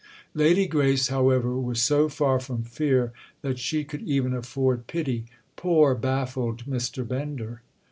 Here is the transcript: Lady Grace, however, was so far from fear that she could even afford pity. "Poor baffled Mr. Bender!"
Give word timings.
Lady 0.33 0.65
Grace, 0.65 1.09
however, 1.09 1.55
was 1.59 1.79
so 1.79 2.09
far 2.09 2.39
from 2.39 2.63
fear 2.63 3.13
that 3.43 3.59
she 3.59 3.83
could 3.83 4.01
even 4.01 4.33
afford 4.33 4.87
pity. 4.87 5.27
"Poor 5.55 5.93
baffled 5.93 6.65
Mr. 6.65 7.07
Bender!" 7.07 7.61